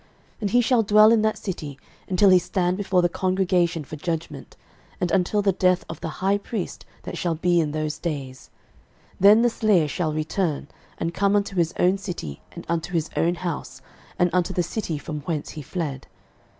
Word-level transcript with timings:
06:020:006 0.01 0.09
And 0.41 0.49
he 0.49 0.61
shall 0.61 0.81
dwell 0.81 1.11
in 1.11 1.21
that 1.21 1.37
city, 1.37 1.79
until 2.09 2.31
he 2.31 2.39
stand 2.39 2.75
before 2.75 3.03
the 3.03 3.07
congregation 3.07 3.83
for 3.83 3.97
judgment, 3.97 4.57
and 4.99 5.11
until 5.11 5.43
the 5.43 5.51
death 5.51 5.85
of 5.87 6.01
the 6.01 6.07
high 6.25 6.39
priest 6.39 6.87
that 7.03 7.19
shall 7.19 7.35
be 7.35 7.59
in 7.59 7.71
those 7.71 7.99
days: 7.99 8.49
then 9.19 9.37
shall 9.37 9.41
the 9.43 9.49
slayer 9.51 10.11
return, 10.11 10.67
and 10.97 11.13
come 11.13 11.35
unto 11.35 11.55
his 11.55 11.75
own 11.79 11.99
city, 11.99 12.41
and 12.53 12.65
unto 12.67 12.93
his 12.93 13.11
own 13.15 13.35
house, 13.35 13.83
unto 14.17 14.51
the 14.53 14.63
city 14.63 14.97
from 14.97 15.19
whence 15.21 15.51
he 15.51 15.61
fled. 15.61 16.07